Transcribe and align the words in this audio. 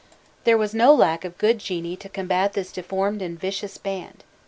There 0.45 0.57
was 0.57 0.73
no 0.73 0.95
lack 0.95 1.23
of 1.23 1.37
good 1.37 1.59
genii 1.59 1.95
to 1.97 2.09
combat 2.09 2.53
this 2.53 2.71
deformed 2.71 3.21
and 3.21 3.39
vicious 3.39 3.77
band. 3.77 4.23